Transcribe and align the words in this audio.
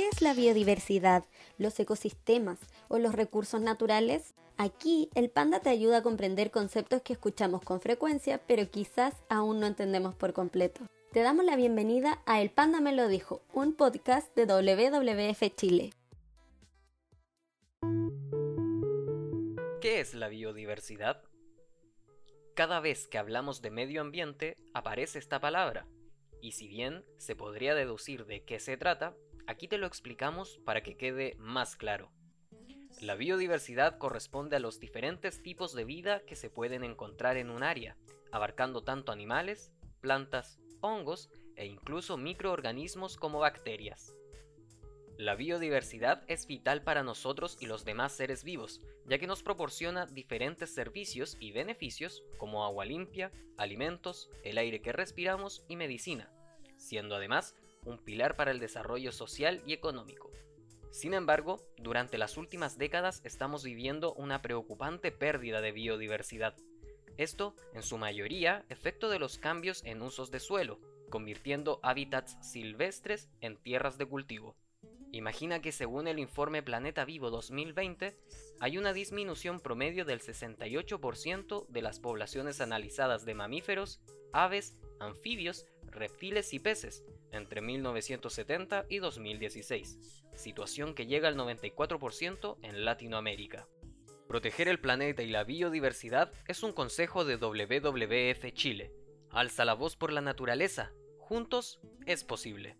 ¿Qué 0.00 0.08
es 0.08 0.22
la 0.22 0.32
biodiversidad, 0.32 1.26
los 1.58 1.78
ecosistemas 1.78 2.58
o 2.88 2.98
los 2.98 3.14
recursos 3.14 3.60
naturales? 3.60 4.32
Aquí 4.56 5.10
el 5.14 5.28
panda 5.28 5.60
te 5.60 5.68
ayuda 5.68 5.98
a 5.98 6.02
comprender 6.02 6.50
conceptos 6.50 7.02
que 7.02 7.12
escuchamos 7.12 7.60
con 7.60 7.82
frecuencia, 7.82 8.40
pero 8.46 8.70
quizás 8.70 9.14
aún 9.28 9.60
no 9.60 9.66
entendemos 9.66 10.14
por 10.14 10.32
completo. 10.32 10.80
Te 11.12 11.20
damos 11.20 11.44
la 11.44 11.54
bienvenida 11.54 12.22
a 12.24 12.40
El 12.40 12.48
Panda 12.48 12.80
Me 12.80 12.94
Lo 12.94 13.08
Dijo, 13.08 13.42
un 13.52 13.74
podcast 13.74 14.34
de 14.34 14.46
WWF 14.46 15.54
Chile. 15.54 15.92
¿Qué 19.82 20.00
es 20.00 20.14
la 20.14 20.28
biodiversidad? 20.28 21.22
Cada 22.54 22.80
vez 22.80 23.06
que 23.06 23.18
hablamos 23.18 23.60
de 23.60 23.70
medio 23.70 24.00
ambiente 24.00 24.56
aparece 24.72 25.18
esta 25.18 25.42
palabra, 25.42 25.86
y 26.40 26.52
si 26.52 26.68
bien 26.68 27.04
se 27.18 27.36
podría 27.36 27.74
deducir 27.74 28.24
de 28.24 28.44
qué 28.44 28.60
se 28.60 28.78
trata, 28.78 29.14
aquí 29.50 29.66
te 29.66 29.78
lo 29.78 29.86
explicamos 29.88 30.60
para 30.64 30.82
que 30.82 30.96
quede 30.96 31.34
más 31.38 31.74
claro. 31.74 32.12
La 33.00 33.16
biodiversidad 33.16 33.98
corresponde 33.98 34.54
a 34.56 34.60
los 34.60 34.78
diferentes 34.78 35.42
tipos 35.42 35.74
de 35.74 35.84
vida 35.84 36.20
que 36.20 36.36
se 36.36 36.50
pueden 36.50 36.84
encontrar 36.84 37.36
en 37.36 37.50
un 37.50 37.64
área, 37.64 37.96
abarcando 38.30 38.84
tanto 38.84 39.10
animales, 39.10 39.72
plantas, 40.00 40.60
hongos 40.80 41.30
e 41.56 41.66
incluso 41.66 42.16
microorganismos 42.16 43.16
como 43.16 43.40
bacterias. 43.40 44.14
La 45.18 45.34
biodiversidad 45.34 46.22
es 46.28 46.46
vital 46.46 46.82
para 46.82 47.02
nosotros 47.02 47.58
y 47.60 47.66
los 47.66 47.84
demás 47.84 48.12
seres 48.12 48.44
vivos, 48.44 48.80
ya 49.06 49.18
que 49.18 49.26
nos 49.26 49.42
proporciona 49.42 50.06
diferentes 50.06 50.72
servicios 50.72 51.36
y 51.40 51.50
beneficios 51.50 52.22
como 52.38 52.64
agua 52.64 52.84
limpia, 52.84 53.32
alimentos, 53.58 54.30
el 54.44 54.58
aire 54.58 54.80
que 54.80 54.92
respiramos 54.92 55.64
y 55.68 55.74
medicina, 55.76 56.30
siendo 56.76 57.16
además 57.16 57.56
un 57.84 57.98
pilar 57.98 58.36
para 58.36 58.50
el 58.50 58.60
desarrollo 58.60 59.12
social 59.12 59.62
y 59.66 59.72
económico. 59.72 60.30
Sin 60.90 61.14
embargo, 61.14 61.64
durante 61.76 62.18
las 62.18 62.36
últimas 62.36 62.76
décadas 62.76 63.20
estamos 63.24 63.62
viviendo 63.62 64.12
una 64.14 64.42
preocupante 64.42 65.12
pérdida 65.12 65.60
de 65.60 65.72
biodiversidad. 65.72 66.56
Esto, 67.16 67.54
en 67.74 67.82
su 67.82 67.96
mayoría, 67.96 68.64
efecto 68.68 69.08
de 69.08 69.18
los 69.18 69.38
cambios 69.38 69.84
en 69.84 70.02
usos 70.02 70.30
de 70.30 70.40
suelo, 70.40 70.80
convirtiendo 71.10 71.80
hábitats 71.82 72.36
silvestres 72.40 73.28
en 73.40 73.56
tierras 73.56 73.98
de 73.98 74.06
cultivo. 74.06 74.56
Imagina 75.12 75.60
que 75.60 75.72
según 75.72 76.06
el 76.06 76.18
informe 76.18 76.62
Planeta 76.62 77.04
Vivo 77.04 77.30
2020, 77.30 78.16
hay 78.60 78.78
una 78.78 78.92
disminución 78.92 79.60
promedio 79.60 80.04
del 80.04 80.20
68% 80.20 81.66
de 81.68 81.82
las 81.82 81.98
poblaciones 81.98 82.60
analizadas 82.60 83.24
de 83.24 83.34
mamíferos, 83.34 84.00
aves, 84.32 84.76
anfibios, 85.00 85.66
reptiles 85.90 86.52
y 86.54 86.60
peces 86.60 87.04
entre 87.32 87.60
1970 87.60 88.86
y 88.88 88.98
2016, 88.98 90.24
situación 90.34 90.94
que 90.94 91.06
llega 91.06 91.28
al 91.28 91.36
94% 91.36 92.58
en 92.62 92.84
Latinoamérica. 92.84 93.68
Proteger 94.28 94.68
el 94.68 94.80
planeta 94.80 95.22
y 95.22 95.28
la 95.28 95.44
biodiversidad 95.44 96.32
es 96.46 96.62
un 96.62 96.72
consejo 96.72 97.24
de 97.24 97.36
WWF 97.36 98.52
Chile. 98.52 98.92
Alza 99.30 99.64
la 99.64 99.74
voz 99.74 99.96
por 99.96 100.12
la 100.12 100.20
naturaleza. 100.20 100.92
Juntos 101.18 101.80
es 102.06 102.24
posible. 102.24 102.76